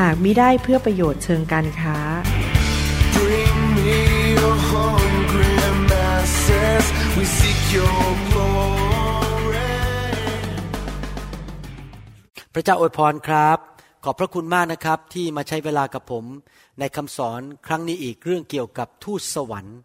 [0.00, 1.98] หากมิได้เพื่อประโยชน์เชิงการค้า
[3.16, 4.00] Bring me
[4.36, 5.54] your hungry
[5.90, 6.84] masses.
[7.16, 9.72] We seek your glory.
[12.54, 13.58] พระเจ้าอวยพรครับ
[14.04, 16.24] ขอบพระคุณมากนะครับที่มาใช้เวลากับผม
[16.78, 19.78] ในคำสอนครั้งนี้อีกเรื่องเกี่ยวกับทูตสวรรค์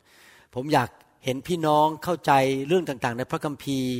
[0.55, 0.89] ผมอยาก
[1.25, 2.31] เห็นพี่น้องเข้าใจ
[2.67, 3.91] เรื่องต่างๆ ในพระคัมภีร์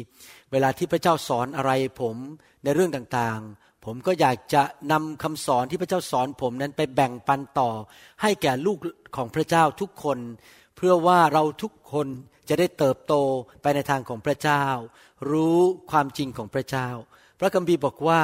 [0.52, 2.16] เวลาที่พระเจ้าสอนอะไรผม
[2.64, 7.70] ในเรื่องต่างๆ ผมก็อยากจะนำคำสอนที่พระเจ้าสอนผมนั้นไปแบ่งปันต่อ
[8.22, 8.78] ให้แก่ลูก
[9.16, 10.20] ของพระเจ้าทุกคน
[10.76, 12.08] เพื่อว่าเราทุกคน
[12.50, 13.14] จะได้เติบโต
[13.62, 14.64] ไปในทางของพระเจ้า
[15.32, 15.60] รู้
[15.92, 16.88] ความจริงของพระเจ้า
[17.40, 18.22] พระคัมภีร์บอกว่า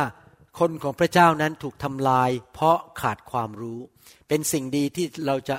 [0.59, 3.79] คนของพระเจ้านั้นถูกทำลาย เพราะขาดความรู้
[4.27, 5.57] เป็นสิ่งดีที่เราจะ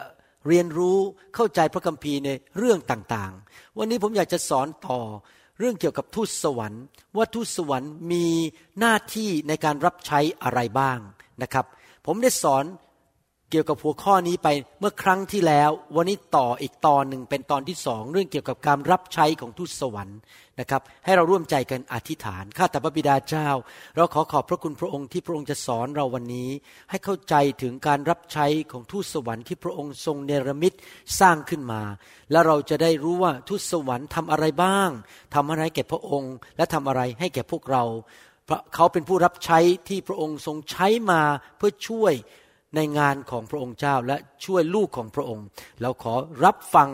[0.49, 0.99] เรียนรู้
[1.35, 5.01] เข้าใจพระคัมภีร์ในเรื่องต่างๆ วันนี้ผมอยากจะสอนต่อ
[5.63, 6.85] เรื่องเกี่ยวกับทูตสวรรค์
[7.17, 8.27] ว่าทูตสวรรค์มี
[8.79, 10.99] หน้าที่ในการรับใช้อะไรบ้าง
[11.43, 11.67] นะครับ
[12.07, 12.65] ผมได้สอน
[13.53, 14.49] เกี่ยวกับหัวข้อนี้ไป
[14.81, 20.19] เมื่อครั้งที่แล้ว วันนี้ต่ออีกตอนหนึ่งเป็นตอนที่สองเรื่องเกี่ยวกับการรับใช้ของทูตสวรรค์
[20.61, 23.49] นะครับ ให้เราร่วมใจกันอธิษฐานข้าแต่พระบิดาเจ้า
[23.97, 26.51] เราขอขอบพระคุณพระองค์ที่พระองค์จะสอนเราวันนี้
[26.91, 30.73] ให้เข้าใจถึงการรับใช้ของทูตสวรรค์ที่พระองค์ทรงเนรมิต
[31.21, 31.83] สร้างขึ้นมา
[32.31, 34.91] และเราจะได้รู้ว่าทูตสวรรค์ทำอะไรบ้าง
[35.35, 37.85] ทำอะไรแก่พระองค์ และทำอะไรให้แก่พวกเรา
[38.47, 41.23] เพราะเขาเป็นผู้รับใช้ที่พระองค์ทรงใช้มา
[41.57, 42.15] เพื่อช่วย
[42.77, 45.45] ในงานของพระองค์เจ้าและช่วยลูกของพระองค์
[45.83, 46.89] เราขอรับฟัง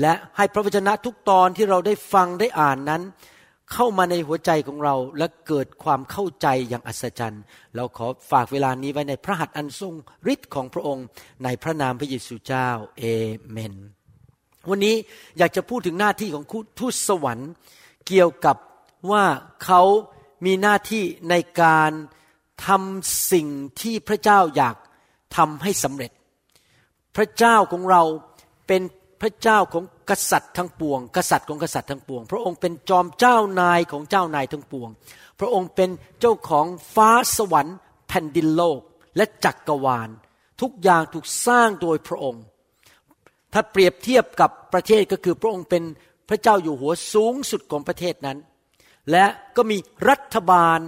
[0.00, 3.02] และให้พระวจนะทุกตอนที่เราได้ฟังได้อ่านนั้น
[3.72, 7.42] เข้ามาในหัวใจของเราและเกิดความเข้าใจอย่างอัศจรรย์
[7.76, 9.94] เราขอฝากเวลานี้ไว้ในพระหัตถ์อันทรง
[10.32, 11.06] ฤทธิ์ของพระองค์
[11.44, 12.68] ในพระนามพระเยซูเจ้า
[12.98, 13.04] เอ
[13.50, 13.74] เมน
[14.70, 14.96] วันนี้
[15.38, 16.44] อยากจะพูดถึงหน้าที่ของ
[16.78, 17.50] ทูตสวรรค์
[18.06, 18.56] เกี่ยวกับ
[19.10, 19.24] ว่า
[19.64, 19.82] เขา
[20.44, 21.90] มีหน้าที่ในการ
[22.66, 23.48] ทำสิ่ง
[23.80, 24.76] ที่พระเจ้าอยาก
[25.36, 26.10] ทำให้สำเร็จ
[27.16, 28.02] พระเจ้าของเรา
[28.66, 28.82] เป็น
[29.20, 34.90] พระเจ้าของกษัตริย์ทั้งปวง กษัตริย์ของกษัตริย์ทั้งปวง พระองค์เป็นจอมเจ้านายของเจ้านายทั้งปวง
[35.40, 35.90] พระองค์เป็น
[36.20, 37.76] เจ้าของฟ้าสวรรค์
[38.08, 38.80] แผ่นดินโลก
[39.16, 40.08] และจักกรวาล
[40.60, 42.42] ทุกอย่างถูกสร้างโดยพระองค์
[43.52, 45.82] ถ้าเปรียบเทียบกับประเทศก็คือพระองค์เป็น
[46.28, 48.38] พระเจ้าอยู่หัวสูงสุดของประเทศนั้น
[49.10, 49.78] และก็มี
[50.10, 50.78] รัฐบาล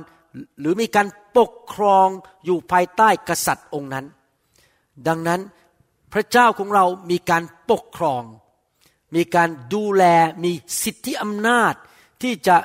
[0.60, 1.06] หรือมีการ
[1.38, 2.08] ปกครอง
[2.44, 4.06] อยู่ภายใต้องษัตริย์องค์นั้น
[5.08, 5.40] ดังนั้น
[6.12, 8.22] พระเจ้าของเรามีการปกครอง
[9.16, 10.04] มีการดูแล
[10.44, 10.52] มี
[10.82, 11.74] สิทธิอำนาจ
[12.22, 12.56] ที่จะ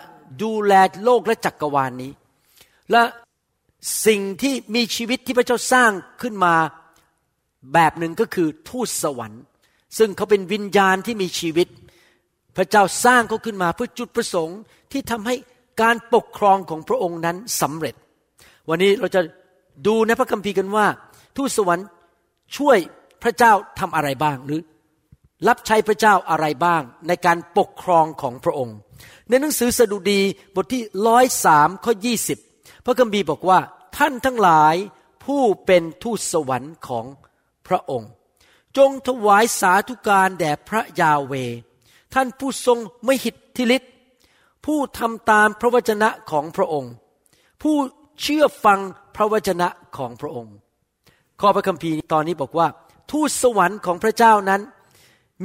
[0.44, 2.12] ดูแลโลกและจักรวาลนนี้
[2.92, 3.02] และ
[4.06, 5.92] สิ่งที่มีชีวิตที่พระเจ้าสร้าง
[6.22, 6.56] ขึ้นมา
[7.74, 9.44] แบบหนึ่งก็คือทูตสวรรค์
[9.98, 11.68] ซึ่งเขาเป็นวิญญาณที่มีชีวิต
[12.58, 14.60] พระเจ้าสร้างเขาขึ้นมาเพื่อจุดประสงค์
[14.92, 15.36] ที่ทำให้
[15.82, 17.96] การปกครองของพระองค์นั้นสำเร็จ
[18.70, 19.22] วันนี้เราจะ
[19.88, 20.86] ดูในพระคัมภีร์กันว่า
[21.38, 21.88] ทูตสวรรค์
[22.58, 22.78] ช่วย
[23.24, 24.62] พระเจ้าทำอะไรบ้างหรือ
[25.48, 28.78] รับใช้พระเจ้าอะไรบ้างในการปกครองของพระองค์
[29.30, 30.22] ในหนังสือสดุดี
[30.56, 32.40] บทที่ร้อยสามข้อยี่สิบ
[32.86, 33.60] พระคัมภีร์บอกว่า
[33.98, 34.76] ท่านทั้งหลาย
[35.26, 37.06] ผู้เป็นทูตสวรรค์ของ
[37.68, 38.10] พระองค์
[38.78, 41.34] จงถวายสาธุการแด่พระยาเว
[42.14, 43.92] ท่านผู้ทรงไม่หิทธิฤทธิ์
[44.66, 46.92] ผู้ทำตามพระวจนะของพระองค์
[47.62, 47.76] ผู้
[48.22, 48.80] เชื่อฟัง
[49.16, 49.68] พระวจนะ
[49.98, 50.56] ของพระองค์
[51.42, 52.68] ข้อพระคัมภีร์ตอนนี้บอกว่า
[53.12, 54.62] ทูตสวรรค์ของพระเจ้านั้น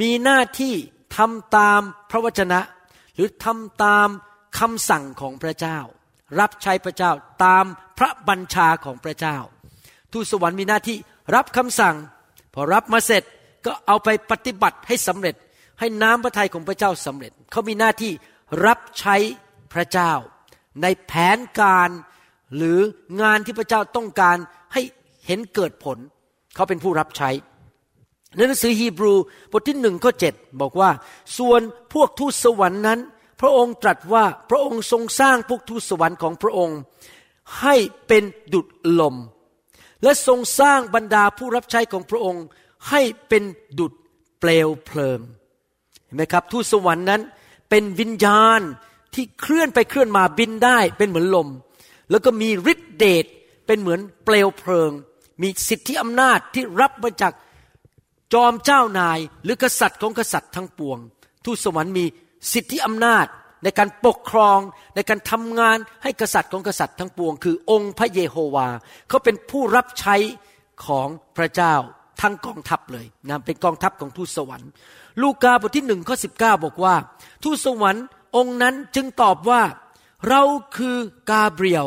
[0.00, 0.74] มีหน้าที่
[1.16, 1.80] ทำตาม
[2.10, 2.60] พระวจนะ
[3.14, 4.08] หรือทำตาม
[4.58, 5.78] คำสั่งของพระเจ้า
[6.40, 7.12] รับใช้พระเจ้า
[7.44, 7.64] ตาม
[7.98, 9.36] พระบัญชาของพระเจ้า
[10.12, 10.96] ทูตสวรรค์มีหน้าที่
[11.34, 11.96] รับคำสั่ง
[12.54, 13.22] พอรับมาเสร็จ
[13.66, 15.34] ก็เอาไปปฏิบัติให้สำเร็จ
[15.80, 18.12] ให้น้ำพระทัยของพระเจ้าสำเร็จ เขามีหน้าที่
[18.66, 19.16] รับใช้
[19.72, 20.12] พระเจ้า
[20.82, 21.90] ในแผนการ
[22.56, 22.78] หรือ
[23.20, 24.36] งานที่พระเจ้าต้องการ
[25.30, 25.98] เห็นเกิดผล
[26.54, 27.30] เขาเป็นผู้รับใช้
[28.36, 29.14] ในหนังสือฮีบรู
[29.52, 30.90] บทที่หนึ่งข้อเจ็ดบอกว่า
[31.38, 31.60] ส่วน
[31.92, 33.00] พวกทูตสวรรค์นั้น
[33.40, 36.78] พระองค์ตรัสว่าพระองค์ทรงสร้างพวกทูตสวรรค์ของพระองค์
[37.60, 37.74] ให้
[38.06, 38.66] เป็นดุจ
[39.00, 39.16] ลม
[40.02, 42.44] และทรงสร้างบรรดาผู้รับใช้ของพระองค์
[42.90, 43.42] ให้เป็น
[43.78, 43.92] ดุจ
[44.40, 45.20] เปลวเพลิง
[46.04, 47.20] เห็นไหมครับทูตสวรรค์นั้น
[47.70, 48.60] เป็นวิญญาณ
[49.14, 51.48] ที่เคลื่อนไปเคลื่อนมาบินได้เป็นเหมือนลม
[52.10, 53.26] แล้วก็มีฤทธิเดช
[53.66, 54.90] เป็นเหมือนเปลวเพลิง
[55.42, 57.32] มีสิทธิอำนาจที่รับมาจาก
[58.34, 60.98] จอมเจ้านายหรือกษัตริย์ของกษัตริย์ทั้งปวง
[61.44, 62.04] ทูตสวรรค์มี
[62.52, 63.26] สิทธิอำนาจ
[63.64, 64.58] ในการปกครอง
[64.94, 68.68] ในการทำงานให้กษัตริย์ของกษัตริย์ทั้งปวง คือองค์พระเยโฮวา
[69.08, 70.16] เขาเป็นผู้รับใช้
[70.86, 71.74] ของพระเจ้า
[72.20, 74.70] ทั้งกองทัพเลยนะเป็นกองทัพของทูตสวรรค์
[75.22, 76.94] ลูกาบทที่หนึ่งข้อสิบเก้าบอกว่า
[77.44, 78.04] ทูตสวรรค์
[78.36, 79.62] องค์นั้นจึงตอบว่า
[80.28, 80.42] เรา
[80.76, 80.96] คือ
[81.30, 81.86] กาเบรียล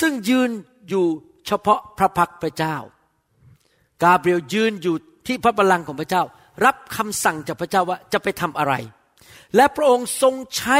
[0.00, 0.50] ซึ่งยืน
[0.88, 1.06] อยู่
[1.48, 2.76] เฉพาะพระพักพระเจ้า
[4.02, 4.96] กาเบรียลยืนอยู่
[5.26, 6.22] ที่พระบัลลังก์ของพระเจ้า
[6.64, 8.74] รับคำสั่งจากพระเจ้าว่าจะไปทำอะไร
[9.56, 10.78] และพระองค์ทรงใช้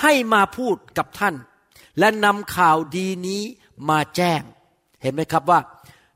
[0.00, 1.34] ให้มาพูดกับท่าน
[1.98, 3.42] และนำข่าวดีนี้
[3.88, 4.42] มาแจ้ง
[5.02, 5.60] เห็นไหมครับว่า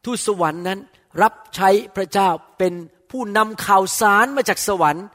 [0.05, 0.79] ทูตสวรรค์นั้น
[1.23, 2.29] รับใช้พระเจ้า
[2.59, 2.75] เป็น
[3.11, 5.07] ผู้นำข่าวสารมาจากสวรรค์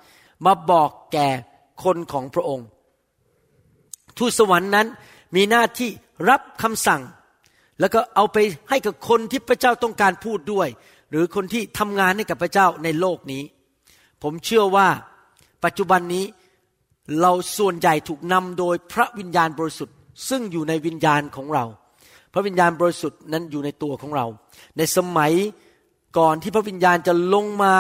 [0.46, 1.28] มาบอกแก่
[1.84, 2.68] คนของพระองค์
[4.18, 4.88] ทูตสวรรค์นั้น
[5.36, 5.90] มีหน้าที่
[6.30, 7.02] รับคำสั่ง
[7.80, 8.38] แล้วก็เอาไป
[8.70, 10.68] ให้กับคนที่พระเจ้าต้องการพูดด้วย
[11.10, 13.44] หรือคนที่ทำงานให้กับพระเจ้าในโลกนี้
[14.24, 14.88] ผมเชื่อว่า
[15.66, 16.26] ปัจจุบันนี้
[17.22, 19.96] เราส่วนใหญ่ถูกนำโดยพระวิญญาณบริสุทธิ์
[20.30, 21.66] ซึ่งอยู่ในวิญญาณของเรา
[22.34, 24.26] พระวิญญาณบริสุทธิ์นั้นอยู่ในตัวของเรา
[24.78, 25.34] ในสมัย
[26.18, 27.76] ก่อนที่พระวิญญาณจะลงมา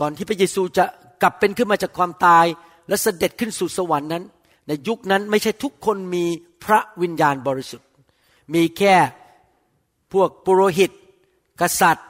[0.00, 0.84] ก่อนที่พระเยซูจะ
[1.22, 2.46] กลับเป็นขึ้นมาจากความตาย
[2.88, 4.24] และเสด็จขึ้นสู่สวรรค์นั้น
[4.68, 6.24] ในยุคนั้นไม่ใช่ทุกคนมี
[6.64, 7.87] พระวิญญาณบริสุทธิ์
[8.54, 8.96] มีแค่
[10.12, 10.90] พวกปุโรหิต
[11.60, 12.08] กษัตริย์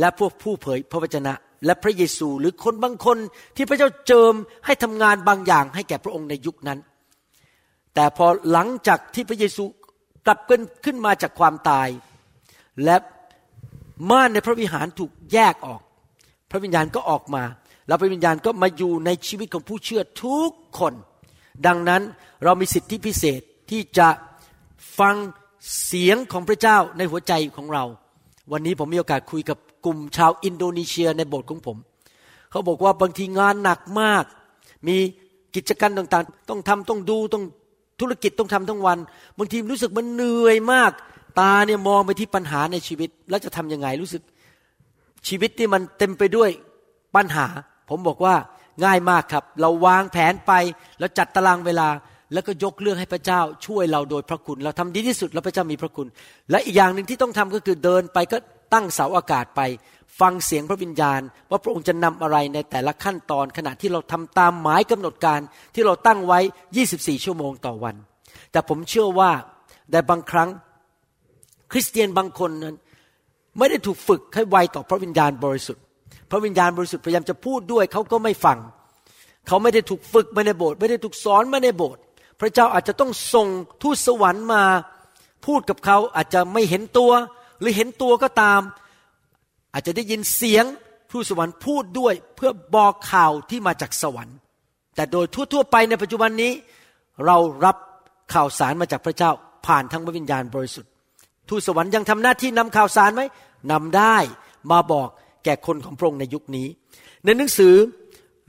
[0.00, 1.34] และพวกผู้เผยพระวจนะ
[1.64, 3.18] และพระเยซูหรือคนบางคน
[3.56, 4.34] ที่พระเจ้าเจิม
[4.66, 6.78] ให้ทำงานบางอย่างให้แก่พระองค์ในยุคนั้น
[7.94, 9.64] แต่พอหลังจากที่พระเยซู
[10.26, 11.88] กลับขึ้นขึ้นมาจากความตาย
[12.84, 12.96] และ
[14.10, 15.80] ม่านในพระวิหารถูกแยกออก
[16.50, 17.44] พระวิญญาณก็ออกมา
[17.86, 20.94] แล้วพระวิญญาณก็มาอยู่ในชีวิตของผู้เชื่อทุกคน
[21.66, 22.02] ดังนั้น
[22.44, 23.40] เรามีสิทธิพิเศษ
[23.70, 24.08] ที่จะ
[24.98, 25.14] ฟัง
[25.84, 27.84] เสียงของพระเจ้าในหัวใจของเรา
[28.52, 31.76] วันนี้ผมมีโอกาสคุยกับกลุ่มชาวอินโดนีเซียในโบสถ์ของผม
[32.50, 34.24] เขาบอกว่าบางทีงานหนักมาก
[34.86, 34.96] มี
[35.54, 37.44] กิจการต่างๆ ต้องทำต้องดูต้อง
[38.00, 38.98] ธุรกิจต้องทำทั้งวัน
[39.38, 40.92] บางทีรู้สึกมันเหนื่อยมาก
[41.40, 44.22] ตาเนี่ยมองไปที่ปัญหาในชีวิต แล้วจะทำยังไงรู้สึก
[45.28, 46.50] ชีวิตที่มันเต็มไปด้วย
[47.14, 47.46] ปัญหา
[47.90, 48.34] ผมบอกว่า
[48.84, 50.52] ง่ายมากครับ เราวางแผนไป
[50.98, 51.88] แล้วจัดตารางเวลา
[52.32, 56.06] แล้วก็ยกเรื่องให้พระเจ้าช่วยเราโดยพระคุณ เราทำดีที่สุดแล้วพระเจ้ามีพระคุณ
[56.50, 58.38] และอีกอย่างหนึ่งที่ต้องทำก็คือเดินไปก็
[58.72, 59.60] ตั้งเสาอากาศไป
[60.20, 61.20] ฟังเสียงพระวิญญาณ
[61.50, 65.40] ว่าพระองค์จะนำอะไรในแต่ละขั้นตอนขณะที่เราทำตามหมายกำหนดการ
[65.74, 66.38] ที่เราตั้งไว้
[66.82, 67.94] 24 ชั่วโมงต่อวัน
[68.52, 69.30] แต่ผมเชื่อว่า
[69.90, 70.48] แต่บางครั้ง
[71.72, 72.76] คริสเตียนบางคนนั้น
[73.58, 75.82] ไม่ได้ถูกฝึกให้ไวต่อพระวิญญาณบริสุทธิ์
[76.30, 78.58] พระวิญญาณบริสุทธิ์พยายามจะพูดด้วยเขาก็ไม่ฟัง
[79.46, 82.00] เขาไม่ได้ถูกฝึกมาในโบสถ์ไม่ได้ถูกสอนมาในโบสถ์
[82.40, 83.48] พระเจ้าอาจจะต้องส่ง
[83.82, 84.62] ทูตสวรรค์มา
[85.46, 87.12] พูดกับเขาอาจจะไม่เห็นตัว
[87.60, 88.60] หรือเห็นตัวก็ตาม
[89.72, 90.64] อาจจะได้ยินเสียง
[91.10, 94.36] ทูตสวรรค์พูดด้วยเพื่อบอกข่าวที่มาจากสวรรค์
[94.94, 96.52] แต่โดยทั่วๆไปในปัจจุบันนี้
[97.26, 97.76] เรารับ
[98.34, 99.30] ข่าวสารมาจากพระเจ้า
[99.66, 100.90] ผ่านทางพระวิญญาณบริสุทธิ์
[101.48, 103.22] ทูตสวรรค์ยังทำหน้าที่นำข่าวสารไหม
[103.72, 104.16] นำได้
[104.70, 105.08] มาบอก
[105.44, 106.66] แก่คนของพระองค์ในยุคนี้
[107.24, 107.74] ในหนังสือ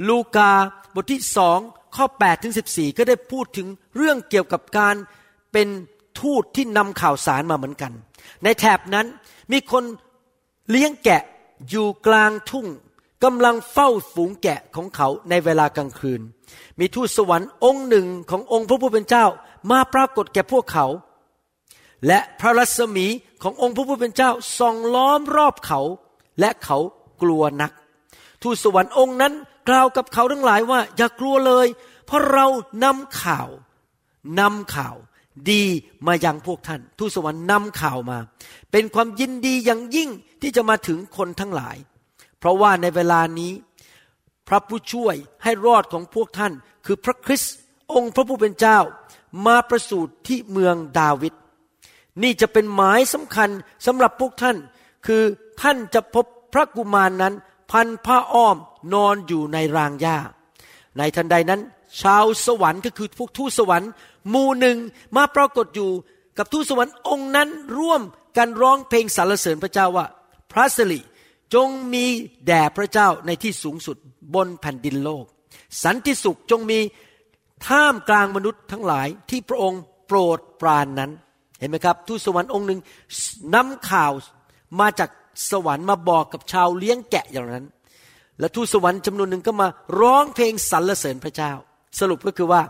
[0.09, 0.51] ลูกา
[0.95, 1.59] บทที่สอง
[1.95, 4.95] ข้อ8ถึง14 ก็ได้พูดถึงเรื่องเกี่ยวกับการ
[5.53, 5.67] เป็น
[6.21, 7.91] ทูตที่นำข่าวสารมาเหมือนกัน
[8.43, 9.05] ในแถบนั้น
[9.51, 9.83] มีคน
[10.69, 11.21] เลี้ยงแกะ
[11.69, 12.67] อยู่กลางทุ่ง
[13.23, 16.21] กำลังเฝ้าฝูงแกะของเขาในเวลากลางคืน
[16.79, 19.25] มีทูตสวรรค์องค์หนึ่งขององค์พระผู้เป็นเจ้า
[19.71, 20.85] มาปรากฏแก่พวกเขา
[22.07, 23.05] และพระรัศมี
[23.43, 25.81] ขององค์พระผู้เป็นเจ้าส่องล้อมรอบเขา
[26.39, 26.77] และเขา
[27.21, 27.71] กลัวนัก
[28.43, 29.33] ทูตสวรรค์องค์นั้น
[29.69, 31.67] กล่าวกับเขาทั้งหลายว่า อย่ากลัวเลย
[32.05, 32.45] เพราะเรา
[32.83, 33.49] นำข่าว
[34.39, 34.95] นำข่าว
[35.51, 35.63] ดี
[36.07, 38.17] มายังพวกท่าน ทูตสวรรค์นำข่าวมา
[38.71, 40.09] เป็นความยินดีอย่างยิ่ง
[40.41, 41.77] ที่จะมาถึงคนทั้งหลาย
[42.39, 43.51] เพราะว่าในเวลานี้
[44.47, 46.53] พระผู้ช่วยให้รอดของพวกท่าน
[46.85, 47.55] คือพระคริสต์
[47.93, 48.79] องค์พระผู้เป็นเจ้า
[49.45, 51.33] มาประสูติที่เมืองดาวิด
[52.23, 53.49] นี่จะเป็นหมายสำคัญ
[53.85, 54.57] สำหรับพวกท่าน
[55.07, 55.23] คือ
[55.61, 57.33] ท่านจะพบพระกุมารนนั้น
[57.71, 58.57] พันผ้าอ้อม
[58.93, 60.17] นอนอยู่ในรางหญ้า
[60.97, 61.61] ในทันใดนั้น
[62.01, 63.91] ชาวสวรรค์ก็คือพวกทูตสวรรค์
[64.33, 64.77] มูหนึ่ง
[65.15, 65.91] มาปรากฏอยู่
[66.37, 68.01] กับทูตสวรรค์องค์นั้นร่วม
[68.37, 70.05] กันร้องเพลงสรรเสริญพระเจ้าว่า
[70.51, 70.99] พระสิริ
[71.53, 72.05] จงมี
[72.47, 73.97] แด่พระเจ้าในที่สูงสุด
[74.33, 75.25] บนแผ่นดินโลก
[75.83, 76.79] สันติสุขจงมี
[77.67, 81.11] ท่ามกลางมนุษย์ทั้งหลายที่พระองค์โปรดปรานนั้น
[81.59, 82.79] เห็นไหมครับ ทูตสวรรค์องค์หนึ่ง
[83.55, 84.11] นำข่าว
[84.79, 85.09] มาจาก
[85.51, 87.65] สวรรค์มาบอกกับชาวเลี้ยงแกะอย่างนั้น
[88.39, 89.67] และทูตสวรรค์จำนวนหนึ่งก็มา
[89.99, 91.51] ร้องเพลงสรรเสริญพระเจ้า
[91.99, 92.61] สรุปก็คือว่า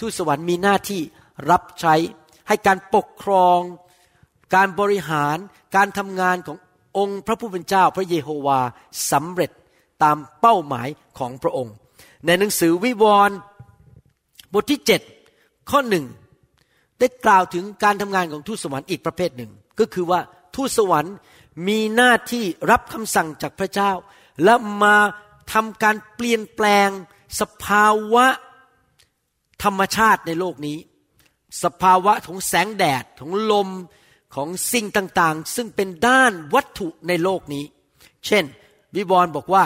[0.00, 1.02] ทูตสวรรค์มีหน้าที่
[1.50, 1.94] รับใช้
[2.48, 3.60] ให้การปกครอง
[4.54, 5.36] การบริหาร
[5.76, 6.58] การทำงานของ
[6.98, 8.60] องค์พระผู้เป็นเจ้าพระเยโฮวา
[9.10, 9.50] สำเร็จ
[10.02, 11.74] ตามเป้าหมายของพระองค์
[12.26, 13.36] ในหนังสือวิวรณ์
[14.52, 14.80] บทที่
[15.24, 16.04] 7 ข้อหนึ่ง
[16.98, 20.20] ได้กล่าวถึงการทำงานของทูตสวรรค์อีกประเภทหนึ่ง ก็คือว่า
[20.54, 21.14] ทูตสวรรค์
[21.66, 23.92] มีหน้าที่รับคำสั่งจากพระเจ้า
[24.44, 24.96] และมา
[25.52, 26.88] ทำการเปลี่ยนแปลง
[27.40, 28.26] สภาวะ
[29.62, 30.78] ธรรมชาติในโลกนี้
[31.62, 33.68] สภาวะของแสงแดดของลม
[34.34, 37.64] ของสิ่งต่างๆ ซึ่งเป็นด้านวัตถุในโลกนี้
[38.26, 38.44] เช่น
[38.96, 39.64] วิวรณ์บอกว่า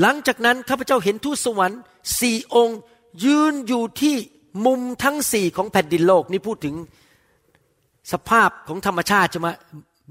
[0.00, 1.80] หลังจากนั้นข้าพเจ้าเห็นทูตสวรรค์
[2.20, 2.78] สี่องค์
[3.24, 4.16] ยืนอยู่ที่
[4.66, 6.74] มุมทั้งสี่ของแผ่นดินโลก นี่พูดถึง
[8.12, 9.48] สภาพของธรรมชาติใช่ไหม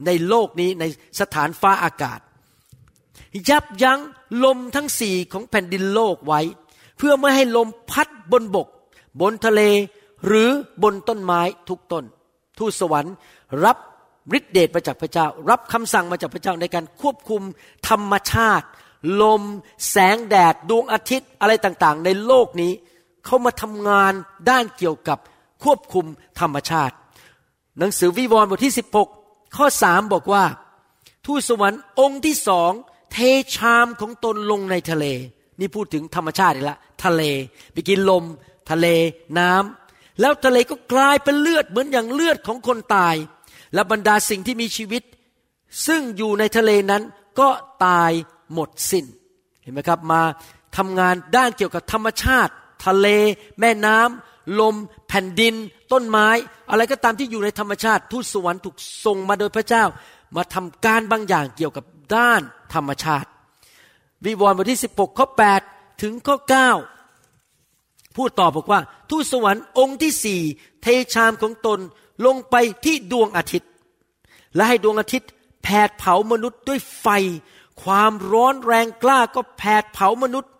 [0.06, 0.86] ในโลกนี้ใน
[1.20, 2.20] สถานฟ้าอากาศ
[3.50, 4.00] ยับยั้ง
[4.44, 6.42] ลมทั้งสี่ของแผ่นดินโลกไว้
[6.98, 8.68] เพื่อไม่ให้ลมพัดบนบก
[9.22, 9.62] บนทะเล
[10.26, 10.50] หรือ
[10.84, 12.04] บนต้นไม้ทุกต้น
[12.58, 13.14] ทูตสวรรค์
[13.66, 13.78] รับ
[14.38, 17.42] ฤทธิเดชมาจากพระเจ้า รับคำสั่งมาจากพระเจ้าในการควบคุม
[17.90, 18.68] ธรรมชาติ
[19.22, 19.42] ลม
[19.90, 22.72] แสงแดด ดวงอาทิตย์อะไรต่างๆ ในโลกนี้
[23.26, 24.14] เขามาทำงาน
[24.50, 25.20] ด้านเกี่ยวกับ
[25.64, 26.06] ควบคุม
[26.40, 26.96] ธรรมชาติ
[27.80, 29.17] หนังสือวิวรณ์บทที่16
[29.56, 30.44] ข้อสามบอกว่า
[31.26, 32.72] ทูตสวรรค์องค์ที่สอง
[33.12, 33.18] เท
[33.56, 35.06] ชามของตนลงในทะเล
[35.60, 37.24] นี่พูดถึงธรรมชาติอีกละทะเล
[37.74, 38.24] ไปกินลม
[38.72, 38.88] ทะเล
[39.40, 43.16] น้ำแล้วทะเลก็กลายเป็นเลือดเหมือนอย่างเลือดของคนตาย
[43.74, 45.04] และบรรดาสิ่งที่มีชีวิต
[45.88, 47.04] ซึ่งอยู่ในทะเลนั้น
[47.40, 47.50] ก็
[47.86, 48.12] ตาย
[48.54, 49.06] หมดสิน้น
[49.62, 50.22] เห็นไหมครับมา
[50.78, 52.54] ทำงานด้านเกี่ยวกับธรรมชาติ
[52.86, 53.08] ทะเล
[53.60, 54.76] แม่น้ำ ลม
[55.08, 55.56] แผ่นดิน
[55.92, 56.28] ต้นไม้
[56.70, 58.76] อะไรก็ตามที่อยู่ในธรรมชาติทูตสวรรค์ถูก
[59.06, 59.84] ส่งมาโดยพระเจ้า
[60.36, 61.86] มาทำการบางอย่างเกี่ยวกับ
[62.16, 62.42] ด้าน
[62.74, 63.30] ธรรมชาติ
[64.26, 65.28] วิวรณ์บทที่ 16 ข้อ
[65.66, 66.38] 8 ถึงข้อ
[67.24, 70.42] 9 พูดต่อบอกว่า ทูตสวรรค์องค์ที่สี่
[70.82, 71.80] เทชามของตน
[72.26, 73.70] ลงไปที่ดวงอาทิตย์
[74.56, 75.30] และให้ดวงอาทิตย์
[75.64, 77.08] แผดเผามนุษย์ด้วยไฟ
[77.84, 80.52] ความร้อนแรงกล้าก็แผดเผามนุษย์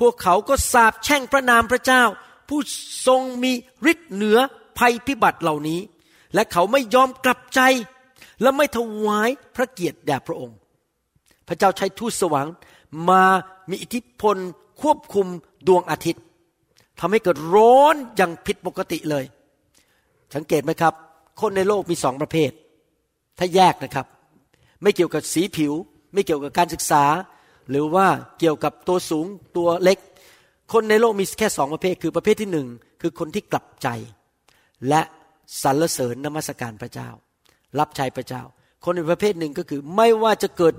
[0.00, 2.02] พวกเขาก็สาบแช่งพระนามพระเจ้า
[2.50, 2.60] ผู้
[3.06, 3.52] ทรงมี
[3.92, 4.38] ฤทธิ์เหนือ
[4.78, 5.80] ภัยพิบัติเหล่านี้
[6.34, 7.60] และเขาไม่ยอมกลับใจ
[8.42, 10.56] และไม่ถวายพระเกียรติแด่พระองค์
[11.48, 12.54] พระเจ้าใช้ทูตสวรรค์
[13.08, 13.22] มา
[13.70, 14.36] มีอิทธิพล
[14.82, 15.26] ควบคุม
[15.68, 16.22] ดวงอาทิตย์
[17.00, 19.24] ทำให้เกิดร้อนอย่างผิดปกติเลย
[20.34, 20.94] สังเกตไหมครับ
[21.40, 22.50] คนในโลกมีสองประเภท
[23.38, 24.06] ถ้าแยกนะครับ
[24.82, 25.72] ไม่เกี่ยวกับสีผิว
[26.12, 27.04] ไม่เกี่ยวกับการศึกษา
[27.70, 28.06] หรือว่า
[28.38, 29.26] เกี่ยวกับตัวสูง
[29.56, 29.98] ตัวเล็ก
[30.72, 32.68] คนในโลกมีแค่สองประเภท คือประเภทที่หนึ่ง
[33.00, 33.88] คือคนที่กลับใจ
[34.88, 35.02] และ
[35.62, 37.08] สรรเสริญนมัสการพระเจ้า
[37.78, 38.42] รับใช้พระเจ้า
[38.84, 40.74] คนในประเภทหนึ่งก็คือไม่ว่าจะเกิด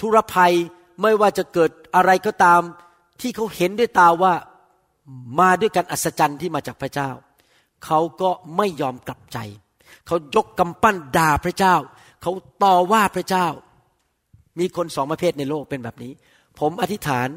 [0.00, 0.54] ทุรภัย
[1.02, 2.60] ไม่ว่าจะเกิดอะไรก็ตาม
[3.20, 4.34] ที่เขาเห็นด้วยตาว่า
[5.40, 7.10] มาด้วยการอัศจรรย์ที่มาจากพระเจ้า
[7.84, 9.38] เขาก็ไม่ยอมกลับใจ
[10.06, 11.74] เขายกกำปั้นด่าพระเจ้า
[12.22, 12.32] เขา
[12.62, 13.46] ต่อว่าพระเจ้า
[14.58, 16.12] มีคนสองประเภทในโลกเป็นแบบนี้
[16.58, 17.28] ผมอธิษฐาน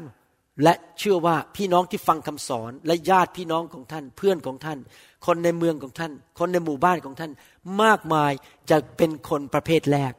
[0.62, 4.78] และเชื่อว่าพี่น้องที่ฟังคำสอนและญาติพี่น้องของท่าน เพื่อนของท่าน
[5.26, 7.32] คนในเมืองของท่าน คนในหมู่บ้านของท่าน
[7.82, 8.32] มากมาย
[8.70, 10.12] จะเป็นคนประเภทแรก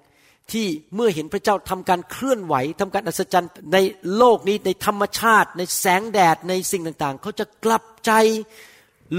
[0.51, 3.77] ที่เมื่อเห็นพระเจ้าทำการเคลื่อนไหวทำการอัศจรรย์ใน
[4.17, 8.11] โลกนี้ในธรรมชาติ ในแสงแดดในสิ่งต่างๆ เขาจะกลับใจ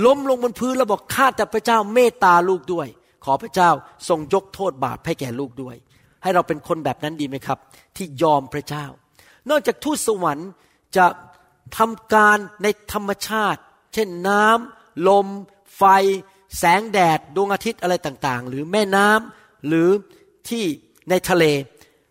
[0.04, 2.88] ล้มลงบนพื้นแล้วบอกข้าแต่พระเจ้าเมตตาลูกด้วย
[3.24, 3.70] ขอพระเจ้า
[4.08, 5.76] ทรงยกโทษบาปให้แก่ลูกด้วย
[6.22, 7.58] ให้เราเป็นคนแบบนั้นดีไหมครับ
[7.96, 8.84] ที่ยอมพระเจ้า
[9.50, 10.50] นอกจากทูตสวรรค์
[10.96, 11.06] จะ
[11.76, 13.60] ทำการในธรรมชาติ
[13.94, 15.26] เช่นน้ำลม
[15.76, 15.82] ไฟ
[16.58, 19.88] แสงแดด ดวงอาทิตย์อะไรต่างๆ หรือแม่น้ำหรือ
[20.48, 20.64] ที่
[21.10, 21.44] ในทะเล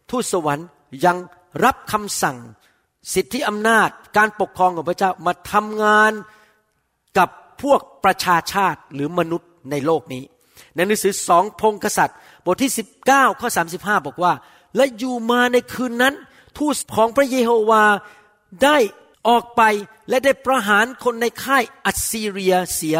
[0.10, 0.68] ทูตสวรรค์
[1.06, 1.18] ยัง
[1.66, 2.38] รับคำสั่ง
[3.14, 6.12] สิทธิอำนาจการปกครองของพระเจ้ามาทำงาน
[7.18, 7.30] กับ
[7.62, 10.24] พวกประชาชาติหรือมนุษย์ในโลกนี้
[10.76, 12.72] ในหนังสือสองพงกษัตริย์ บทที่
[13.06, 14.34] 19ข้อ35 บอกว่า
[14.76, 16.14] และอยู่มาในคืนนั้น
[16.58, 17.84] ทูตของพระเยโฮวา
[18.64, 18.78] ได้
[19.28, 19.62] ออกไป
[20.10, 22.98] และได้ประหารคนในค่ายอัสซีเรียเสีย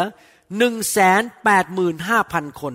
[0.58, 2.74] หนึ่งแสนแปดหมื่นห้าพันคน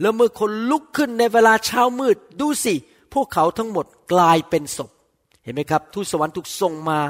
[0.00, 2.74] แล้วเมื่อคนลุกขึ้นในเวลาเช้ามืดดูสิ
[3.14, 4.90] พวกเขาทั้งหมดกลายเป็นศพ
[5.42, 7.00] เห็นไหมครับ ทูตสวรรค์ถูกส่งมา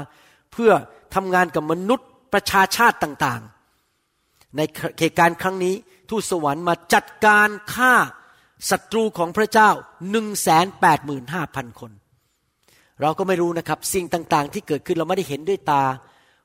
[0.51, 0.71] เพื่อ
[1.15, 4.61] ทำงานกับมนุษย์ประชาชาติต่างๆ ใน
[4.99, 5.75] เหตุการณ์ครั้งนี้
[6.09, 7.93] ทูตสวรรค์มาจัดการฆ่า
[8.69, 9.69] ศัตรูของพระเจ้า
[10.11, 11.91] หนึ่งแสนแปดหมื่นห้าพันคน
[13.01, 15.83] เราก็ไม่รู้นะครับ สิ่งต่างๆ ที่เกิดขึ้นเราไม่ได้เห็นด้วยตา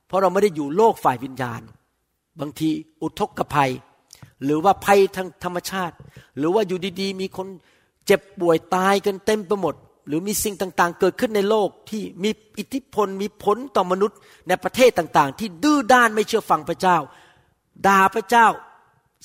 [0.07, 1.61] เพราะเราไม่ได้อยู่โลกฝ่ายวิญญาณ
[2.41, 2.69] บางที
[3.03, 3.71] อุทกภัย
[4.45, 5.97] หรือว่าภัยทางธรรมชาติ
[6.39, 7.47] หรือว่าอยู่ดีๆ มีคน
[8.07, 9.75] เจ็บป่วยตายกันเต็มไปหมด
[10.07, 14.19] หรือมีสิ่งต่างๆ เกิดขึ้นในโลกที่มีอิทธิพลมีผลต่อมนุษย์
[14.49, 16.97] ในประเทศต่างๆ ที่ดื้อด้านไม่เชื่อฟังพระเจ้า
[17.87, 18.47] ด่าพระเจ้า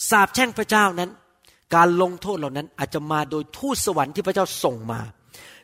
[0.09, 1.09] สาปแช่งพระเจ้านั้น
[1.75, 4.99] การลงโทษเหล่านั้นอาจจะมาโดยทูตสวรรค์ที่พระเจ้าส่งมา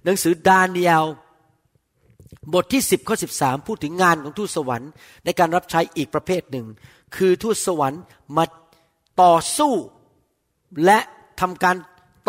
[0.03, 1.05] หนังสือดาเนียล
[2.53, 4.91] บทที่ 10ข้อ13 พูดถึงงานของทูตสวรรค์
[5.25, 6.67] ในการรับใช้อีกประเภทหนึ่ง
[7.15, 8.01] คือทูตสวรรค์
[8.37, 8.45] มา
[9.21, 9.73] ต่อสู้
[10.85, 10.99] และ
[11.41, 11.75] ทำการ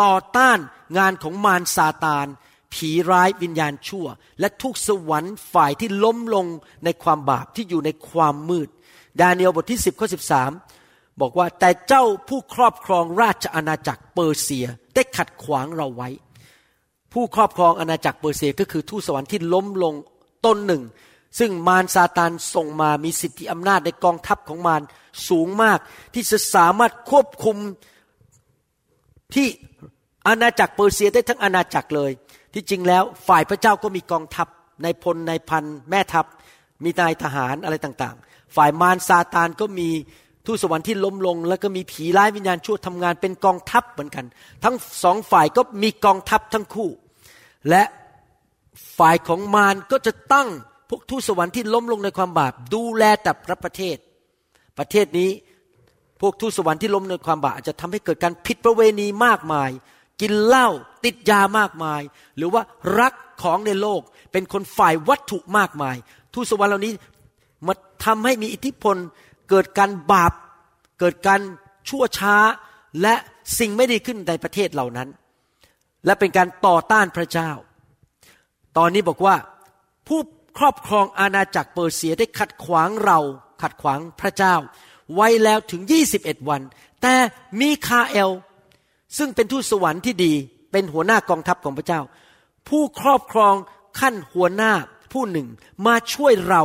[0.03, 0.59] ต่อต้าน
[0.97, 2.27] งานของมารซาตาน
[2.73, 4.07] ผีร้ายวิญญาณชั่ว
[4.39, 6.45] และทุกสวรรค์ฝ่ายที่ล้มลง
[6.85, 8.69] ในความบาปที่อยู่ในความมืด
[9.21, 10.07] ดาเนียลบทที่ 10ข้อ
[10.63, 16.09] 13 บอกว่าแต่เจ้าผู้ครอบครองราชอาณาจักรเปอร์เซียได้ขัดขวางเราไว้
[17.13, 19.93] ผู้ครอบครองอาณาจักรเปอร์เซียก็คือทูตสวรรค์ที่ล้มลง
[20.45, 20.83] ตนหนึ่ง
[21.39, 24.81] ซึ่งมารซาตานส่งมามีสิทธิอำนาจในกองทัพของมาร
[25.29, 25.79] สูงมาก
[26.13, 27.57] ที่จะสามารถควบคุม
[29.35, 29.47] ที่
[30.27, 32.11] อาณาจักรเปอร์เซียได้ทั้งอาณาจักรเลย
[32.53, 34.47] ที่จริงแล้วฝ่ายพระเจ้าก็มีกองทัพ
[34.83, 36.25] ในพลในพันแม่ทัพ
[36.83, 39.89] มีนายทหารอะไรต่างๆ ฝ่ายมารซาตานก็มี
[40.47, 44.25] ทูตสวรรค์ที่ล้มลง แล้วก็มีผีร้ายวิญญาณชั่วทำงานเป็นกองทัพเหมือนกัน
[44.63, 46.89] ทั้งสองฝ่ายก็มีกองทัพทั้งคู่
[47.69, 47.83] และ
[48.97, 50.47] ฝ่ายของมารก็จะตั้ง
[50.89, 53.97] พวกทูตสวรรค์ที่ล้มลงในความบาป ดูแลแต่พระประเทศ
[54.77, 55.29] ประเทศนี้
[56.21, 59.69] พวกทูตสวรรค์ที่ล้มในความบาปอาจจะทำให้เกิดการผิดประเวณีมากมาย
[60.21, 60.67] กินเหล้า
[61.05, 62.01] ติดยามากมาย
[62.37, 62.61] หรือว่า
[62.99, 64.01] รักของในโลก
[64.31, 65.95] เป็นคนฝ่ายวัตถุมากมาย
[66.33, 66.93] ทูตสวรรค์เหล่านี้
[67.67, 67.73] มา
[68.05, 68.95] ทำให้มีอิทธิพล
[69.49, 70.33] เกิดการบาป
[70.99, 71.41] เกิดการ
[71.89, 72.35] ชั่วช้า
[73.01, 73.15] และ
[73.59, 75.09] สิ่งไม่ดีขึ้นในประเทศเหล่านั้น
[76.05, 77.51] และเป็นการต่อต้านพระเจ้า
[78.77, 79.35] ตอนนี้บอกว่า
[80.07, 80.19] ผู้
[80.57, 83.19] ครอบครองอาณาจักรเปอร์เซียได้ขัดขวางเรา
[83.61, 84.55] ขัดขวางพระเจ้า
[85.15, 85.81] ไว้แล้วถึง
[86.15, 86.61] 21 วัน
[87.01, 87.15] แต่
[87.61, 88.31] มีคาเอล
[89.17, 90.33] ซึ่งเป็นทูตสวรรค์ที่ดี
[90.71, 92.01] เป็นหัวหน้ากองทัพของพระเจ้า
[92.69, 93.55] ผู้ครอบครอง
[93.99, 94.73] ขั้นหัวหน้า
[95.13, 95.47] ผู้หนึ่ง
[95.85, 96.63] มาช่วยเรา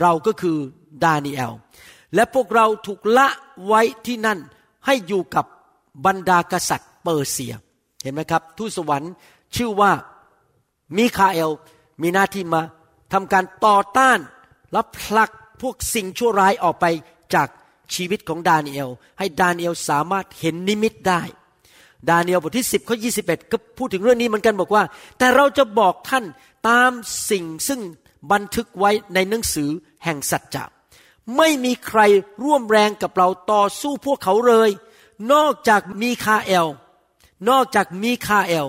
[0.00, 0.58] เราก็คือ
[1.04, 1.52] ดาเนียล
[2.14, 3.28] และพวกเราถูกละ
[3.66, 4.38] ไว้ที่นั่น
[4.86, 5.46] ให้อยู่กับ
[6.06, 7.54] บรรดากษัตริย์เปอร์เซีย
[8.02, 9.12] เห็นไหมครับ ทูตสวรรค์
[9.56, 9.92] ชื่อว่า
[10.96, 11.50] มิคาเอล
[12.02, 12.62] มีหน้าที่มา
[13.12, 14.18] ทำการต่อต้าน
[14.72, 15.30] และผลัก
[15.60, 16.86] พวกสิ่งชั่วร้ายออกไป
[17.34, 17.48] จาก
[17.94, 21.22] ชีวิตของดาเนียลให้ดาเนียลสามารถเห็นนิมิตได้
[22.10, 24.82] ดาเนียลบทที่ 10ข้อ21ก็พูดถึงเรื่องนี้เหมือนกันบอกว่า
[25.18, 26.24] แต่เราจะบอกท่าน
[26.68, 26.90] ตาม
[27.30, 27.80] สิ่งซึ่ง
[28.32, 29.70] บันทึกไว้ในหนังสือ
[30.04, 30.64] แห่งสัจจะ
[31.36, 32.00] ไม่มีใคร
[32.44, 34.70] ร่วมแรงกับเราต่อสู้พวกเขาเลย
[35.32, 36.66] นอกจากมีคาเอล
[37.50, 38.66] นอกจากมีคาเอล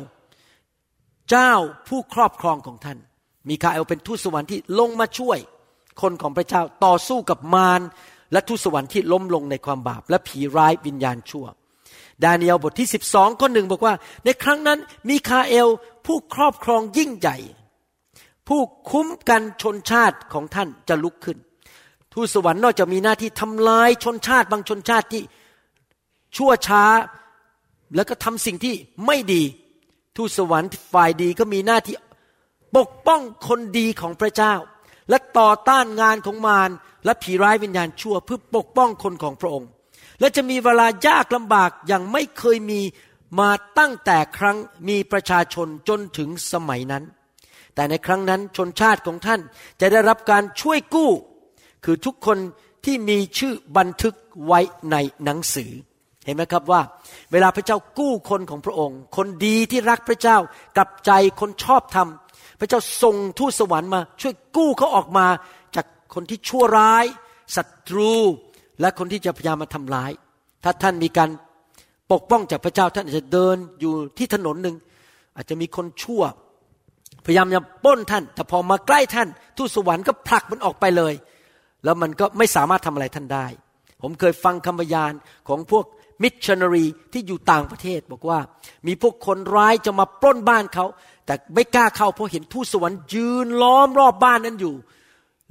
[1.29, 1.53] เจ้า
[1.87, 2.97] ผู้ครอบครองของท่าน
[3.49, 5.39] มีคาเอลเป็นทูตสวรรค์ที่ลงมาช่วย
[6.01, 7.81] คนของพระเจ้าต่อสู้กับมาร
[8.31, 11.45] และทูตสวรรค์ที่ล้มลงในความบาป และผีร้ายวิญญาณชั่ว
[12.23, 13.93] ดาเนียลบทที่ 12ข้อหนึ่งบอกว่า
[14.25, 15.67] ในครั้งนั้นมีคาเอล
[16.05, 17.37] ผู้ครอบครองยิ่งใหญ่
[18.47, 21.37] ผู้คุ้มกันชนชาติของท่านจะลุกขึ้น
[22.19, 25.23] ทูตสวรรค์นอกจากมีหน้าที่ทำลายชนชาติบางชนชาติที่
[26.35, 26.83] ชั่วช้า
[27.95, 28.75] แล้วก็ทำสิ่งที่
[29.05, 29.43] ไม่ดี
[30.17, 31.95] ทูตสวรรค์ฝ่ายดีก็มีหน้าที่
[32.77, 34.53] ปกป้องคนดีของพระเจ้า
[35.09, 36.69] และต่อต้านงานของมาร
[37.05, 39.69] และผีร้ายวิญญาณชั่วเพื่อปกป้องคนของพระองค์
[40.19, 42.81] และจะมีเวลายากลำบากอย่างไม่เคยมี
[43.39, 43.49] มา
[43.79, 47.03] ตั้งแต่ครั้งมีประชาชนจนถึงสมัยนั้น
[47.75, 49.41] แต่ในครั้งนั้นชนชาติของท่าน
[49.81, 51.11] จะได้รับการช่วยกู้
[51.89, 52.37] คือทุกคน
[52.85, 54.59] ที่มีชื่อบันทึกไว้
[54.91, 55.71] ในหนังสือ
[56.25, 56.81] เห็นไหมครับว่า
[57.31, 60.37] เวลาพระเจ้ากู้คนของพระองค์ คนดีที่รักพระเจ้า
[60.75, 62.07] กลับใจคนชอบธรรม
[62.59, 65.27] พระเจ้าส่งทูตสวรรค์มา ช่วยกู้เขาออกมา
[65.75, 67.05] จากคนที่ชั่วร้าย
[67.55, 68.13] ศัตรู
[68.81, 70.11] และคนที่จะพยายามมาทำร้าย
[70.63, 71.29] ถ้าท่านมีการ
[72.11, 74.75] ปกป้องจากพระเจ้าท่านอาจจะเดินอยู่ที่ถนนหนึ่ง
[75.35, 76.23] อาจจะมีคนชั่ว
[77.25, 81.15] พยายามจะป้นท่าน แต่พอมาใกล้ท่าน ทูตสวรรค์ก็ผลักมันออกไปเลย
[81.83, 83.47] แล้วมันก็ไม่สามารถทำอะไรท่านได้
[84.01, 85.11] ผมเคยฟังคำพยาน
[85.47, 85.85] ของพวก
[86.23, 88.39] มิชชันนารีที่อยู่ต่างประเทศ บอกว่า
[88.87, 90.85] มีพวกคนร้ายจะมาปล้นบ้านเขา
[91.25, 94.75] แต่ไม่กล้าเข้าเพราะเห็นทูตสวรรค์ยืนล้อมรอบบ้านนั้นอยู่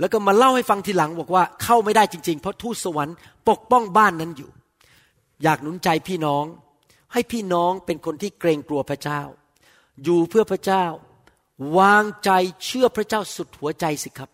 [0.01, 3.15] แล้วก็มาเล่าให้ฟังทีหลังบอกว่าเข้าไม่ได้จริง ๆ เพราะทูตสวรรค์
[3.49, 4.51] ปกป้องบ้านนั้นอยู่
[5.43, 6.45] อยากหนุนใจพี่น้อง
[7.13, 9.21] ให้พี่น้องเป็นคนที่เกรงกลัวพระเจ้า
[10.05, 10.85] อยู่เพื่อพระเจ้า
[11.79, 12.31] วางใจ
[12.65, 14.31] เชื่อพระเจ้าสุดหัวใจสิครับ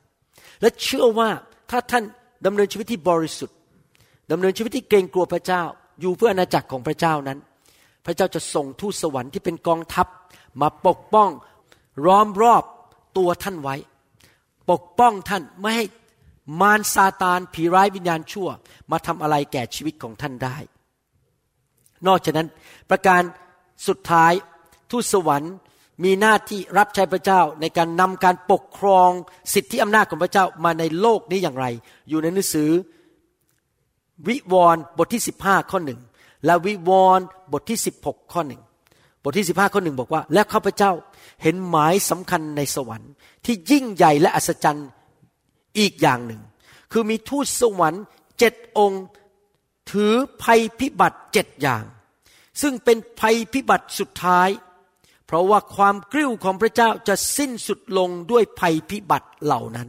[0.61, 1.29] และเชื่อว่า
[1.73, 2.05] ถ้าท่าน
[2.47, 3.57] ดำเนินชีวิตที่บริสุทธิ์
[4.31, 5.63] ดำเนินชีวิตที่เกรงกลัวพระเจ้า
[6.01, 7.39] อยู่เพื่ออาณาจักรของพระเจ้านั้น
[8.05, 10.07] พระเจ้าจะส่งทูตสวรรค์ที่เป็นกองทัพ
[10.61, 11.31] มาปกป้อง
[12.07, 12.65] ร้อมรอบ
[13.19, 13.77] ตัวท่านไว้
[14.71, 15.85] ปกป้องท่านไม่ให้
[16.61, 18.49] มารซาตานผีร้ายวิญญาณชั่ว
[18.91, 20.57] มาทำอะไรแก่ชีวิตของท่านได้
[22.07, 22.49] นอกจากนั้น
[22.91, 23.23] ประการ
[23.89, 24.33] สุดท้าย
[24.91, 25.55] ทูตสวรรค์
[26.03, 29.11] มีหน้าที่รับใช้พระเจ้าในการนำการปกครอง
[29.55, 31.67] สิทธิอำนาจของพระเจ้ามาในโลกนี้อย่างไร
[32.09, 32.71] อยู่ในหนังสือ
[34.29, 36.01] วิวรณ์บทที่ 15 ข้อหนึ่ง
[36.45, 38.63] และวิวรณ์บทที่ 16 ข้อหนึ่ง
[39.23, 40.93] บทที่ 15 ข้อหนึ่งบอกว่า และข้าพเจ้า
[41.43, 43.11] เห็นหมายสำคัญในสวรรค์
[43.45, 44.89] ที่ยิ่งใหญ่และอัศจรรย์
[45.79, 46.41] อีกอย่างหนึ่ง
[46.93, 48.05] คือมีทูตสวรรค์
[48.39, 49.05] เจ็ดองค์
[49.91, 51.85] ถือภัยพิบัติเจ็ดอย่าง
[52.63, 54.49] ซึ่งเป็นภัยพิบัติสุดท้าย
[55.33, 59.89] เพราะว่าความกริ้วของพระเจ้าจะสิ้นสุดลงด้วยภัยพิบัติเหล่านั้น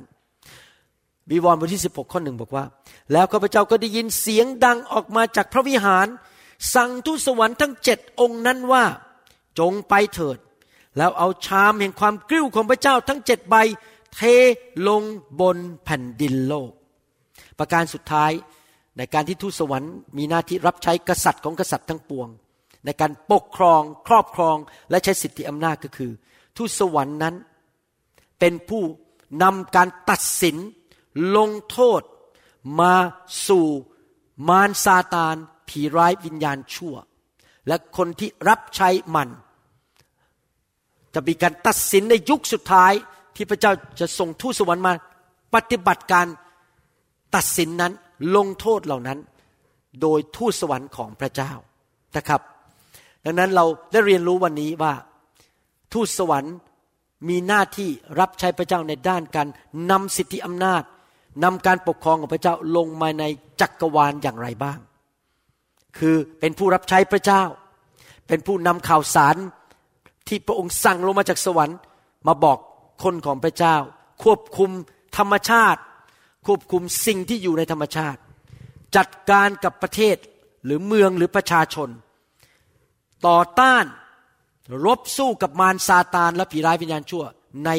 [1.30, 2.66] บีวรณ์บทที่ 16 ข้อหนึ่งบอกว่า
[3.12, 6.08] แล้วข้าพเจ้าก็ได้ยินเสียงดังออกมาจากพระวิหาร
[6.76, 8.84] สั่งทูตสวรรค์ทั้งเจ็ดองค์นั้นว่า
[9.60, 10.38] จงไปเถิด
[10.98, 13.56] แล้วเอาชามแห่งความกริ้วของพระเจ้าทั้งเจ็ดใบ
[14.16, 14.22] เท
[14.88, 15.04] ลง
[15.40, 16.72] บนแผ่นดินโลก
[17.60, 18.32] ประการสุดท้าย
[18.98, 22.30] ในการที่ทูตสวรรค์มีหน้าที่รับใช้กษัตริย์ของกษัตริย์ทั้งปวง
[22.86, 24.58] ในการปกครองครอบครอง
[24.90, 26.12] และใช้สิทธิอำนาจก็คือ
[26.56, 27.36] ทูตสวรรค์นั้น
[28.40, 28.84] เป็นผู้
[29.44, 30.58] นำการตัดสิน
[31.38, 32.02] ลงโทษ
[32.80, 32.94] มา
[33.48, 33.66] สู่
[34.50, 35.36] มารซาตาน
[35.68, 36.96] ผีร้ายวิญญาณชั่ว
[37.68, 39.30] และคนที่รับใช้มัน
[41.14, 42.94] จะมีการตัดสินในยุคสุดท้าย
[43.36, 44.94] ที่พระเจ้าจะส่งทูตสวรรค์มา
[45.54, 46.26] ปฏิบัติการ
[47.36, 47.94] ตัดสินนั้น
[48.36, 49.20] ลงโทษเหล่านั้น
[50.02, 51.52] โดยทูตสวรรค์ของพระเจ้า
[52.18, 52.42] นะครับ
[53.26, 54.94] ดังนั้นเราได้เรียนรู้วันนี้ว่า
[55.94, 56.56] ทูตสวรรค์
[57.30, 59.48] มีหน้าที่รับใช้พระเจ้าในด้านการ
[59.92, 60.84] นำสิทธิอำนาจ
[61.44, 63.24] นำการปกครองของพระเจ้าลงมาใน
[63.62, 64.80] จักรวาลอย่างไรบ้าง
[65.98, 67.44] คือเป็นผู้รับใช้พระเจ้า
[68.28, 69.36] เป็นผู้นำข่าวสาร
[70.28, 71.78] ที่พระองค์สั่งลงมาจากสวรรค์
[72.28, 72.58] มาบอก
[73.04, 73.76] คนของพระเจ้า
[74.24, 74.72] ควบคุม
[75.18, 75.82] ธรรมชาติ
[76.46, 78.20] ควบคุมสิ่งที่อยู่ในธรรมชาติ
[78.96, 80.18] จัดการกับประเทศ
[80.66, 81.90] หรือเมืองหรือประชาชน
[83.28, 83.86] ต่อต้าน
[84.86, 87.24] รบสู้กับมารซาตานและผีร้ายวิญญาณชั่ว
[87.66, 87.70] ใน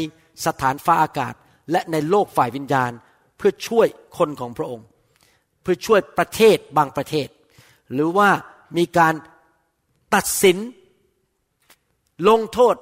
[0.47, 1.35] สถานฟ้าอากาศ
[1.71, 2.91] และในโลกฝ่ายวิญญาณ
[3.37, 3.87] เพื่อช่วย
[4.19, 4.87] คนของพระองค์
[5.63, 7.29] เพื่อช่วยประเทศบางประเทศ
[7.93, 8.31] หรือว่า
[8.77, 9.15] มีการ
[10.15, 10.59] ตัดสิน
[12.29, 12.77] ลงโทษ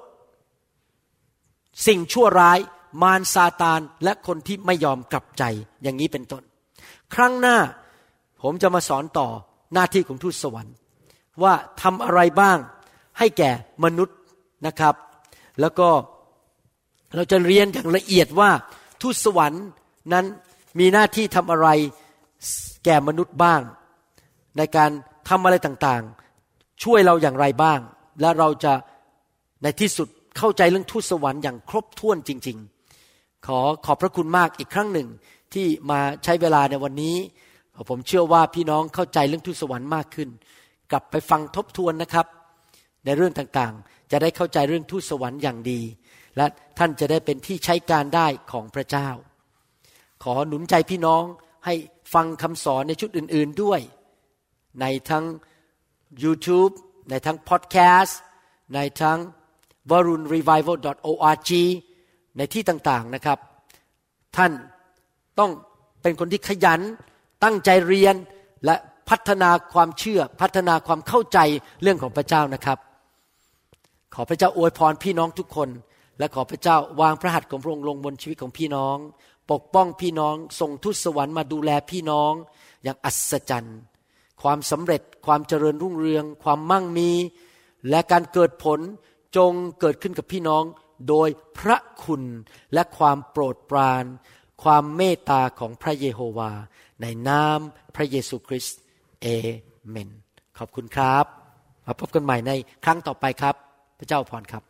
[1.86, 2.58] สิ่งชั่วร้าย
[3.02, 5.42] มารซาตานและคนที่ไม่ยอมกลับใจ
[5.82, 6.42] อย่างนี้เป็นต้น
[7.14, 7.58] ครั้งหน้า
[8.42, 9.28] ผมจะมาสอนต่อ
[9.74, 10.74] หน้าที่ของทูตสวรรค์
[11.44, 12.58] ว่าทำอะไรบ้าง
[13.18, 13.50] ให้แก่
[13.84, 14.16] มนุษย์
[14.66, 14.94] นะครับ
[15.60, 15.88] แล้วก็
[17.14, 18.50] เราจะเรียนอย่างละเอียดว่า
[19.02, 19.64] ทูตสวรรค์
[20.12, 20.24] นั้น
[20.78, 21.68] มีหน้าที่ทำอะไร
[22.84, 23.60] แก่มนุษย์บ้าง
[24.56, 24.90] ในการ
[25.28, 27.80] ทำอะไรต่างๆ ช่วยเราอย่างไรบ้าง
[28.20, 28.72] และเราจะ
[29.62, 32.58] ในที่สุดเข้าใจเรื่องทูตสวรรค์อย่างครบถ้วนจริง
[33.02, 35.08] ๆ ขอขอบพระคุณมากอีกครั้งหนึ่ง
[35.54, 37.16] ที่มาใช้เวลาในวันนี้
[37.88, 40.28] ผมเชื่อว่าพี่น้องเข้าใจเรื่องทูตสวรรค์มากขึ้น
[40.92, 42.26] กลับไปฟังทบทวนนะครับ
[43.04, 45.80] ในเรื่องต่างๆ จะได้เข้าใจเรื่องทูตสวรรค์อย่างดี
[46.36, 46.46] และ
[46.78, 49.08] ท่านจะได้เป็นที่ใช้การได้ของพระเจ้า
[50.22, 51.24] ขอหนุนใจพี่น้อง
[51.66, 51.74] ให้
[52.14, 53.80] ฟังคำสอนในชุดอื่นๆด้วย
[54.80, 55.24] ในทั้ง
[56.22, 56.72] YouTube
[57.10, 58.20] ในทั้งพอดแคสต์
[58.74, 59.18] ในทั้ง
[59.90, 60.76] v a r u n revival
[61.10, 61.50] org
[62.36, 63.38] ในที่ต่างๆนะครับ
[64.36, 64.52] ท่าน
[65.38, 65.50] ต้อง
[66.02, 66.80] เป็นคนที่ขยัน
[67.44, 68.14] ตั้งใจเรียน
[68.64, 68.76] และ
[69.10, 71.38] พัฒนาความเชื่อพัฒนาความเข้าใจ
[71.82, 72.78] เรื่องของพระเจ้านะครับ
[74.14, 75.68] ขอพระเจ้าอวยพรพี่น้องทุกคน
[76.18, 78.96] และขอพระเจ้าวางพระหัตถ์ของพระองค์ลงบนชีวิตของพี่น้อง
[79.50, 82.32] ปกป้องพี่น้องส่งทูตสวรรค์มาดูแลพี่น้อง
[82.82, 83.78] อย่างอัศจรรย์
[84.42, 87.10] ความสำเร็จความเจริญรุ่งเรือง ความมั่งมี
[87.90, 88.80] และการเกิดผล
[89.36, 90.64] จงเกิดขึ้นกับพี่น้อง
[91.08, 92.22] โดยพระคุณ
[92.74, 94.04] และความโปรดปราน
[94.62, 96.52] ความเมตตาของพระเยโฮวา
[97.02, 97.58] ในนาม
[97.96, 98.78] พระเยซูคริสต์
[99.22, 99.26] เอ
[99.90, 100.08] เมน
[100.58, 101.24] ขอบคุณครับ
[101.86, 102.50] มาพบกันใหม่ใน
[102.84, 103.54] ครั้งต่อไปครับ
[103.98, 104.62] พระเจ้าพรครับ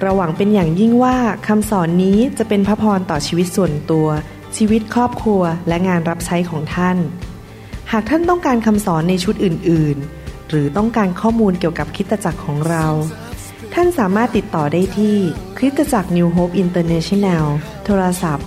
[0.00, 1.16] เราหวังเป็นอย่างยิ่งว่า
[1.48, 4.08] คำสอนนี้จะเป็นพระพรต่อชีวิตส่วนตัว
[4.56, 6.96] ชีวิตครอบครัวและงานรับใช้ของท่าน
[7.92, 12.86] หากท่านต้องการคำสอนในชุดอื่น ๆ หรือต้องการข้อมูลเกี่ยวกับคิตจักรของเรา
[13.74, 15.16] ท่านสามารถติดต่อได้ที่
[15.56, 17.44] คริสตจักร New Hope International
[17.84, 18.46] โทรศัพท์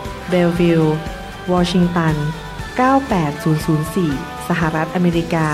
[0.31, 0.97] เบลวิลล์
[1.53, 2.15] วอชิงตัน
[3.31, 5.49] 98004 สหรัฐอเมริกา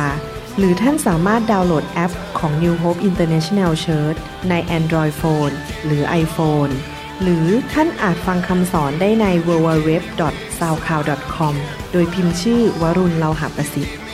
[0.57, 5.53] หรือท่านสามารถดาวน์โหลดแอปของ New Hope International Church ใน Android Phone
[5.85, 6.71] หรือ iPhone
[7.21, 9.91] หรือท่านอาจฟังคำสอนได้ใน w w w
[10.59, 11.55] s a u c l o u d c o m
[11.91, 14.06] โดยพิมพ์ชื่อวรุณเลาหะประสิทธิ์